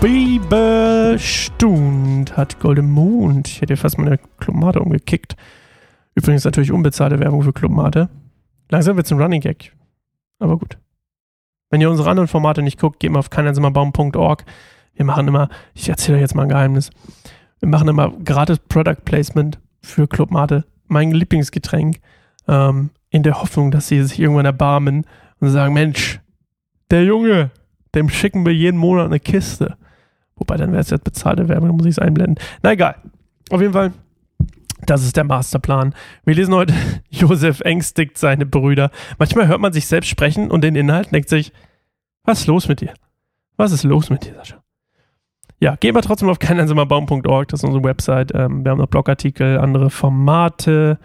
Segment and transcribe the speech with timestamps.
[0.00, 3.46] Bibelstund hat Golden Mond.
[3.46, 5.36] Ich hätte fast meine Clubmate umgekickt.
[6.16, 8.08] Übrigens natürlich unbezahlte Werbung für Clubmate.
[8.70, 9.72] Langsam wird es ein Running Gag.
[10.40, 10.78] Aber gut.
[11.70, 14.44] Wenn ihr unsere anderen Formate nicht guckt, geht mal auf keineinsamerbaum.org.
[14.94, 16.90] Wir machen immer, ich erzähle euch jetzt mal ein Geheimnis.
[17.60, 20.64] Wir machen immer gratis Product Placement für Clubmate.
[20.88, 22.00] Mein Lieblingsgetränk.
[22.48, 25.06] Ähm, in der Hoffnung, dass sie sich irgendwann erbarmen
[25.38, 26.18] und sagen, Mensch,
[26.90, 27.52] der Junge,
[27.94, 29.76] dem schicken wir jeden Monat eine Kiste.
[30.36, 32.36] Wobei, dann wäre es jetzt bezahlte Werbung, dann muss ich es einblenden.
[32.62, 32.96] Na egal.
[33.50, 33.92] Auf jeden Fall,
[34.86, 35.94] das ist der Masterplan.
[36.24, 36.74] Wir lesen heute,
[37.10, 38.90] Josef ängstigt seine Brüder.
[39.18, 41.52] Manchmal hört man sich selbst sprechen und den Inhalt denkt sich,
[42.24, 42.94] was ist los mit dir?
[43.56, 44.62] Was ist los mit dir, Sascha?
[45.60, 48.32] Ja, gehen wir trotzdem auf keineinsamerbaum.org, das ist unsere Website.
[48.34, 50.98] Ähm, wir haben noch Blogartikel, andere Formate.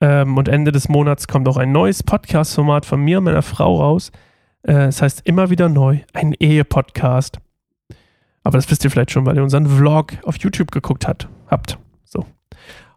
[0.00, 3.76] Ähm, und Ende des Monats kommt auch ein neues Podcast-Format von mir und meiner Frau
[3.76, 4.12] raus.
[4.62, 7.38] Äh, es heißt immer wieder neu, ein Ehe-Podcast.
[8.42, 11.78] Aber das wisst ihr vielleicht schon, weil ihr unseren Vlog auf YouTube geguckt hat, habt.
[12.04, 12.24] So.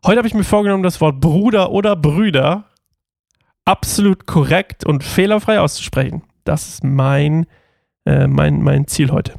[0.05, 2.66] Heute habe ich mir vorgenommen, das Wort Bruder oder Brüder
[3.66, 6.23] absolut korrekt und fehlerfrei auszusprechen.
[6.43, 7.45] Das ist mein,
[8.05, 9.33] äh, mein, mein Ziel heute.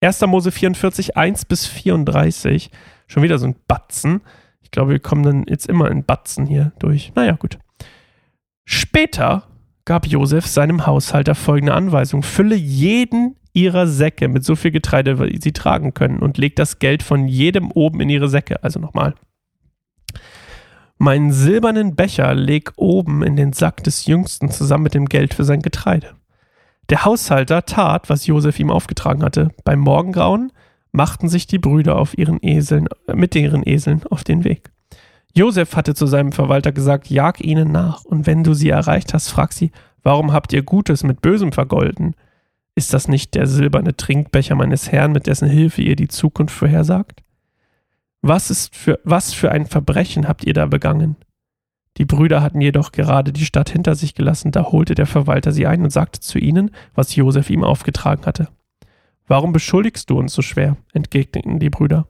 [0.00, 0.20] 1.
[0.26, 2.70] Mose 44, 1 bis 34.
[3.06, 4.20] Schon wieder so ein Batzen.
[4.60, 7.12] Ich glaube, wir kommen dann jetzt immer in Batzen hier durch.
[7.14, 7.58] Naja, gut.
[8.64, 9.46] Später
[9.84, 15.40] gab Josef seinem Haushalter folgende Anweisung: Fülle jeden ihrer Säcke mit so viel Getreide, wie
[15.40, 18.62] sie tragen können, und legt das Geld von jedem oben in ihre Säcke.
[18.62, 19.14] Also nochmal.
[20.98, 25.44] Meinen silbernen Becher leg oben in den Sack des Jüngsten zusammen mit dem Geld für
[25.44, 26.14] sein Getreide.
[26.90, 29.50] Der Haushalter tat, was Josef ihm aufgetragen hatte.
[29.64, 30.52] Beim Morgengrauen
[30.92, 34.70] machten sich die Brüder auf ihren Eseln, mit ihren Eseln auf den Weg.
[35.36, 39.28] Josef hatte zu seinem Verwalter gesagt, jag ihnen nach, und wenn du sie erreicht hast,
[39.28, 42.14] frag sie, warum habt ihr Gutes mit Bösem vergolden?
[42.76, 47.22] Ist das nicht der silberne Trinkbecher meines Herrn, mit dessen Hilfe ihr die Zukunft vorhersagt?
[48.22, 51.16] Was ist für, was für ein Verbrechen habt ihr da begangen?
[51.96, 55.66] Die Brüder hatten jedoch gerade die Stadt hinter sich gelassen, da holte der Verwalter sie
[55.66, 58.48] ein und sagte zu ihnen, was Josef ihm aufgetragen hatte.
[59.26, 60.76] Warum beschuldigst du uns so schwer?
[60.92, 62.08] entgegneten die Brüder.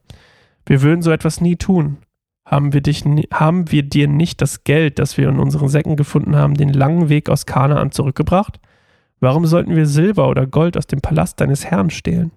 [0.67, 1.99] Wir würden so etwas nie tun.
[2.45, 6.37] Haben wir, dich, haben wir dir nicht das Geld, das wir in unseren Säcken gefunden
[6.37, 8.61] haben, den langen Weg aus Kanaan zurückgebracht?
[9.21, 12.33] Warum sollten wir Silber oder Gold aus dem Palast deines Herrn stehlen?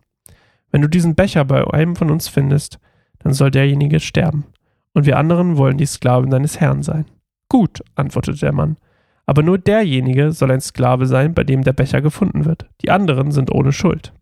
[0.72, 2.80] Wenn du diesen Becher bei einem von uns findest,
[3.20, 4.46] dann soll derjenige sterben,
[4.94, 7.06] und wir anderen wollen die Sklaven deines Herrn sein.
[7.50, 8.78] Gut, antwortete der Mann,
[9.26, 12.70] aber nur derjenige soll ein Sklave sein, bei dem der Becher gefunden wird.
[12.82, 14.14] Die anderen sind ohne Schuld.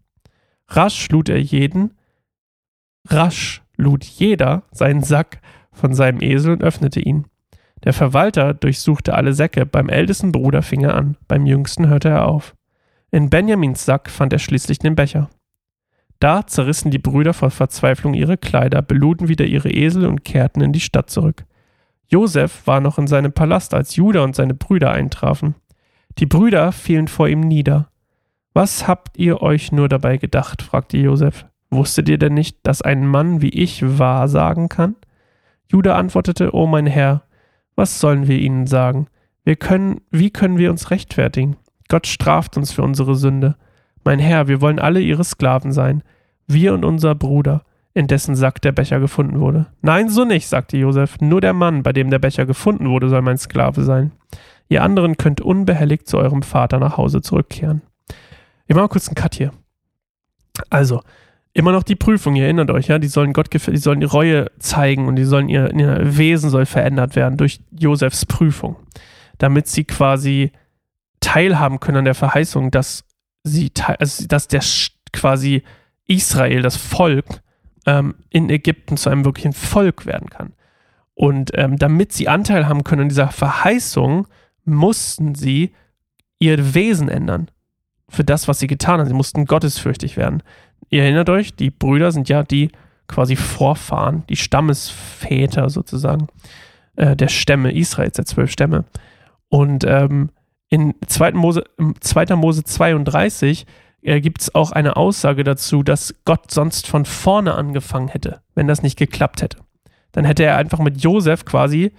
[0.67, 1.93] Rasch lud er jeden,
[3.07, 5.41] rasch lud jeder seinen Sack
[5.75, 7.25] von seinem Esel und öffnete ihn.
[7.83, 12.27] Der Verwalter durchsuchte alle Säcke, beim ältesten Bruder fing er an, beim jüngsten hörte er
[12.27, 12.55] auf.
[13.11, 15.29] In Benjamins Sack fand er schließlich den Becher.
[16.19, 20.71] Da zerrissen die Brüder vor Verzweiflung ihre Kleider, beluden wieder ihre Esel und kehrten in
[20.71, 21.45] die Stadt zurück.
[22.07, 25.55] Josef war noch in seinem Palast, als Judah und seine Brüder eintrafen.
[26.17, 27.89] Die Brüder fielen vor ihm nieder.
[28.53, 30.61] Was habt ihr euch nur dabei gedacht?
[30.61, 31.45] fragte Josef.
[31.69, 34.95] Wusstet ihr denn nicht, dass ein Mann wie ich wahr sagen kann?
[35.71, 37.23] Judah antwortete, O mein Herr,
[37.75, 39.07] was sollen wir ihnen sagen?
[39.43, 41.57] Wir können, wie können wir uns rechtfertigen?
[41.87, 43.55] Gott straft uns für unsere Sünde.
[44.03, 46.03] Mein Herr, wir wollen alle ihre Sklaven sein,
[46.47, 49.67] wir und unser Bruder, in dessen Sack der Becher gefunden wurde.
[49.81, 53.21] Nein, so nicht, sagte Josef, nur der Mann, bei dem der Becher gefunden wurde, soll
[53.21, 54.11] mein Sklave sein.
[54.67, 57.81] Ihr anderen könnt unbehelligt zu eurem Vater nach Hause zurückkehren.
[58.67, 59.51] Ich mache mal kurz einen Cut hier.
[60.69, 61.01] Also,
[61.55, 64.51] immer noch die Prüfung, ihr erinnert euch, ja, die sollen Gott die sollen die Reue
[64.59, 68.75] zeigen und die sollen ihr, ihr Wesen soll verändert werden durch Josefs Prüfung,
[69.37, 70.51] damit sie quasi
[71.21, 73.05] teilhaben können an der Verheißung, dass
[73.43, 74.61] sie also dass der
[75.13, 75.63] quasi
[76.07, 77.41] Israel, das Volk
[77.85, 80.53] ähm, in Ägypten zu einem wirklichen Volk werden kann.
[81.13, 84.27] Und ähm, damit sie Anteil haben können an dieser Verheißung,
[84.65, 85.73] mussten sie
[86.37, 87.49] ihr Wesen ändern.
[88.09, 89.07] Für das, was sie getan haben.
[89.07, 90.43] Sie mussten gottesfürchtig werden.
[90.89, 92.71] Ihr erinnert euch, die Brüder sind ja die
[93.07, 96.27] quasi Vorfahren, die Stammesväter sozusagen
[96.95, 98.85] äh, der Stämme Israels, der zwölf Stämme.
[99.49, 100.29] Und ähm,
[100.69, 101.31] in 2.
[101.33, 101.63] Mose,
[101.99, 102.35] 2.
[102.35, 103.65] Mose 32
[104.01, 108.67] äh, gibt es auch eine Aussage dazu, dass Gott sonst von vorne angefangen hätte, wenn
[108.67, 109.57] das nicht geklappt hätte.
[110.11, 111.91] Dann hätte er einfach mit Josef quasi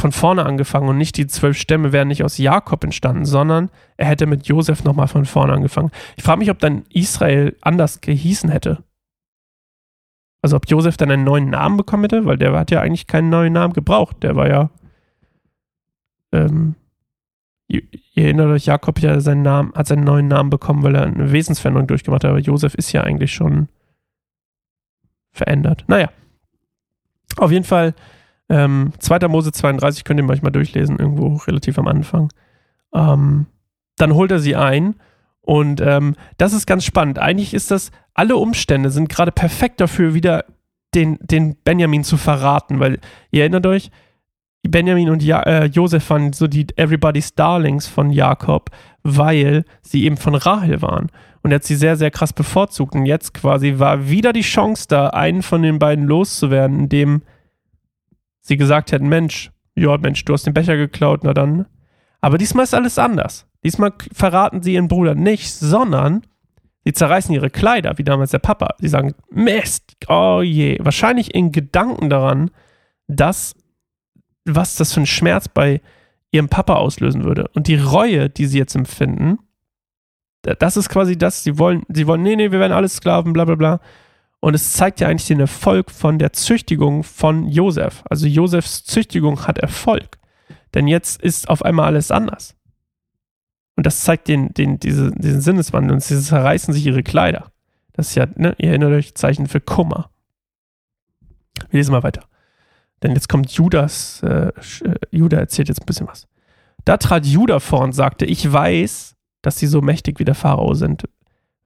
[0.00, 4.06] von vorne angefangen und nicht die zwölf Stämme wären nicht aus Jakob entstanden, sondern er
[4.06, 5.90] hätte mit Josef nochmal von vorne angefangen.
[6.16, 8.84] Ich frage mich, ob dann Israel anders gehießen hätte.
[10.40, 13.28] Also ob Josef dann einen neuen Namen bekommen hätte, weil der hat ja eigentlich keinen
[13.28, 14.22] neuen Namen gebraucht.
[14.22, 14.70] Der war ja,
[16.32, 16.76] ähm,
[17.70, 17.82] Ihr
[18.16, 21.86] erinnert euch, Jakob ja seinen Namen, hat seinen neuen Namen bekommen, weil er eine Wesensveränderung
[21.86, 23.68] durchgemacht hat, aber Josef ist ja eigentlich schon
[25.32, 25.84] verändert.
[25.86, 26.10] Naja.
[27.36, 27.94] Auf jeden Fall,
[28.48, 29.28] ähm, 2.
[29.28, 32.32] Mose 32 könnt ihr manchmal durchlesen, irgendwo relativ am Anfang.
[32.94, 33.46] Ähm,
[33.96, 34.94] dann holt er sie ein
[35.40, 37.18] und ähm, das ist ganz spannend.
[37.18, 40.44] Eigentlich ist das, alle Umstände sind gerade perfekt dafür, wieder
[40.94, 42.98] den, den Benjamin zu verraten, weil
[43.30, 43.90] ihr erinnert euch,
[44.62, 48.70] Benjamin und ja, äh, Josef waren so die Everybody's Darlings von Jakob,
[49.02, 51.08] weil sie eben von Rahel waren.
[51.42, 52.94] Und er hat sie sehr, sehr krass bevorzugt.
[52.94, 57.22] Und jetzt quasi war wieder die Chance da, einen von den beiden loszuwerden, indem
[58.48, 61.66] sie gesagt hätten: Mensch, ja, Mensch, du hast den Becher geklaut, na dann.
[62.20, 63.46] Aber diesmal ist alles anders.
[63.62, 66.22] Diesmal verraten sie ihren Bruder nicht, sondern
[66.84, 68.74] sie zerreißen ihre Kleider, wie damals der Papa.
[68.78, 70.78] Sie sagen: Mist, oh je.
[70.80, 72.50] Wahrscheinlich in Gedanken daran,
[73.06, 73.54] dass
[74.44, 75.80] was das für ein Schmerz bei
[76.30, 77.48] ihrem Papa auslösen würde.
[77.54, 79.38] Und die Reue, die sie jetzt empfinden,
[80.42, 83.44] das ist quasi das, sie wollen, sie wollen, nee, nee, wir werden alles Sklaven, bla
[83.44, 83.80] bla bla.
[84.40, 88.04] Und es zeigt ja eigentlich den Erfolg von der Züchtigung von Josef.
[88.08, 90.18] Also Josefs Züchtigung hat Erfolg.
[90.74, 92.54] Denn jetzt ist auf einmal alles anders.
[93.76, 95.92] Und das zeigt den, den, diese, diesen Sinneswandel.
[95.92, 97.50] Und sie zerreißen sich ihre Kleider.
[97.92, 100.10] Das ist ja, ne, ihr erinnert euch, Zeichen für Kummer.
[101.70, 102.24] Wir lesen mal weiter.
[103.02, 106.28] Denn jetzt kommt Judas, äh, äh, Judah erzählt jetzt ein bisschen was.
[106.84, 110.74] Da trat Judah vor und sagte, ich weiß, dass sie so mächtig wie der Pharao
[110.74, 111.08] sind.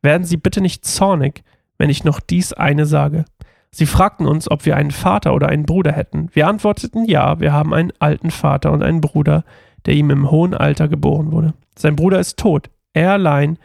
[0.02, 1.44] Werden Sie bitte nicht zornig,
[1.82, 3.24] wenn ich noch dies eine sage.
[3.72, 6.28] Sie fragten uns, ob wir einen Vater oder einen Bruder hätten.
[6.32, 9.42] Wir antworteten ja, wir haben einen alten Vater und einen Bruder,
[9.84, 11.54] der ihm im hohen Alter geboren wurde.
[11.76, 12.70] Sein Bruder ist tot.
[12.92, 13.58] Er allein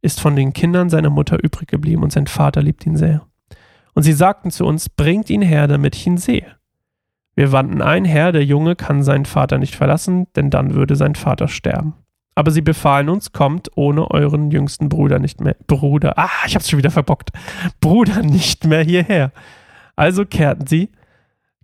[0.00, 3.26] ist von den Kindern seiner Mutter übrig geblieben und sein Vater liebt ihn sehr.
[3.94, 6.54] Und sie sagten zu uns, bringt ihn her, damit ich ihn sehe.
[7.34, 11.16] Wir wandten ein, Herr, der Junge kann seinen Vater nicht verlassen, denn dann würde sein
[11.16, 11.94] Vater sterben.
[12.36, 16.68] Aber sie befahlen uns, kommt ohne euren jüngsten Bruder nicht mehr, Bruder, ah, ich hab's
[16.68, 17.30] schon wieder verbockt,
[17.80, 19.32] Bruder nicht mehr hierher.
[19.96, 20.90] Also kehrten sie,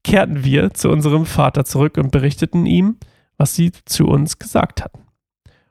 [0.02, 2.96] kehrten wir zu unserem Vater zurück und berichteten ihm,
[3.36, 5.00] was sie zu uns gesagt hatten.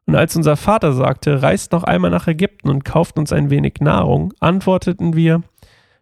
[0.05, 3.75] Und als unser Vater sagte, reist noch einmal nach Ägypten und kauft uns ein wenig
[3.79, 5.41] Nahrung, antworteten wir,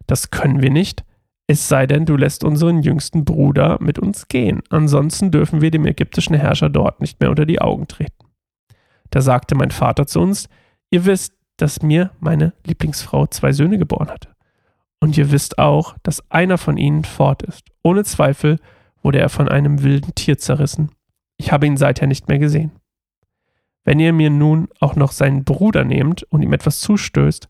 [0.08, 1.06] das können wir nicht,
[1.48, 4.62] es sei denn, du lässt unseren jüngsten Bruder mit uns gehen.
[4.70, 8.19] Ansonsten dürfen wir dem ägyptischen Herrscher dort nicht mehr unter die Augen treten.
[9.10, 10.48] Da sagte mein Vater zu uns,
[10.90, 14.30] ihr wisst, dass mir meine Lieblingsfrau zwei Söhne geboren hatte.
[15.00, 17.64] Und ihr wisst auch, dass einer von ihnen fort ist.
[17.84, 18.60] Ohne Zweifel
[19.02, 20.92] wurde er von einem wilden Tier zerrissen.
[21.38, 22.72] Ich habe ihn seither nicht mehr gesehen.
[23.86, 27.48] Wenn ihr mir nun auch noch seinen Bruder nehmt und ihm etwas zustößt,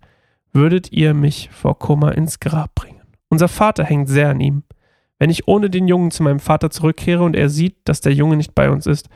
[0.54, 3.02] würdet ihr mich vor Kummer ins Grab bringen.
[3.30, 4.64] Unser Vater hängt sehr an ihm.
[5.18, 8.38] Wenn ich ohne den Jungen zu meinem Vater zurückkehre und er sieht, dass der Junge
[8.38, 9.10] nicht bei uns ist,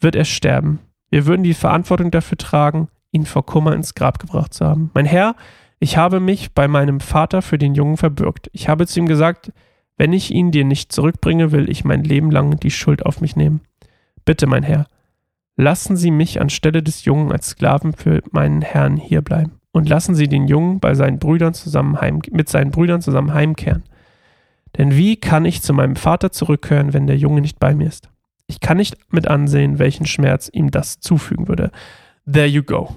[0.00, 0.80] wird er sterben.
[1.10, 4.90] Wir würden die Verantwortung dafür tragen, ihn vor Kummer ins Grab gebracht zu haben.
[4.94, 5.34] Mein Herr,
[5.80, 8.50] ich habe mich bei meinem Vater für den Jungen verbürgt.
[8.52, 9.52] Ich habe zu ihm gesagt,
[9.96, 13.36] wenn ich ihn dir nicht zurückbringe, will ich mein Leben lang die Schuld auf mich
[13.36, 13.60] nehmen.
[14.24, 14.86] Bitte, mein Herr,
[15.56, 20.28] lassen Sie mich anstelle des Jungen als Sklaven für meinen Herrn hierbleiben und lassen sie
[20.28, 23.84] den Jungen bei seinen Brüdern zusammen heim, mit seinen Brüdern zusammen heimkehren.
[24.76, 28.10] Denn wie kann ich zu meinem Vater zurückkehren, wenn der Junge nicht bei mir ist?
[28.48, 31.70] Ich kann nicht mit ansehen, welchen Schmerz ihm das zufügen würde.
[32.30, 32.96] There you go.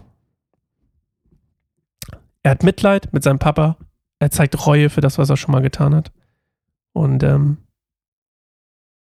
[2.42, 3.78] Er hat Mitleid mit seinem Papa.
[4.20, 6.12] Er zeigt Reue für das, was er schon mal getan hat.
[6.94, 7.58] Und ähm,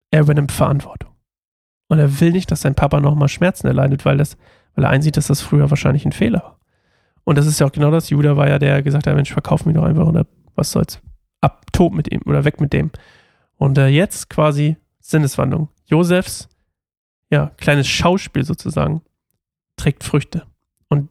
[0.09, 1.11] er übernimmt Verantwortung.
[1.87, 4.37] Und er will nicht, dass sein Papa nochmal Schmerzen erleidet, weil, das,
[4.75, 6.59] weil er einsieht, dass das früher wahrscheinlich ein Fehler war.
[7.23, 8.09] Und das ist ja auch genau das.
[8.09, 11.01] Judah war ja der, der gesagt hat, Mensch, verkauf mich doch einfach oder was soll's.
[11.41, 12.89] Ab, tot mit ihm oder weg mit dem.
[13.57, 15.69] Und äh, jetzt quasi Sinneswandlung.
[15.87, 16.47] Josefs,
[17.29, 19.01] ja, kleines Schauspiel sozusagen,
[19.75, 20.45] trägt Früchte.
[20.89, 21.09] Und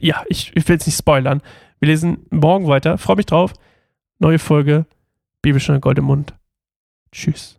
[0.00, 1.42] ja, ich, ich will es nicht spoilern.
[1.78, 2.98] Wir lesen morgen weiter.
[2.98, 3.52] Freue mich drauf.
[4.18, 4.86] Neue Folge.
[5.40, 6.34] Bibelstunde Gold im Mund.
[7.10, 7.58] Tschüss.